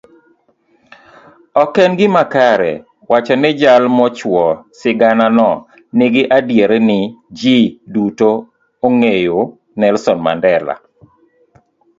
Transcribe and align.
Ok 1.63 1.73
en 1.85 1.93
gima 1.99 2.23
kare 2.33 2.71
wacho 3.11 3.35
nijal 3.41 3.83
mochuo 3.97 4.45
sigananonigi 4.79 6.23
adierni 6.37 6.99
ji 7.39 7.57
dutoong'eyo 7.93 9.39
Nelson 9.79 10.17
Mandela. 10.25 10.75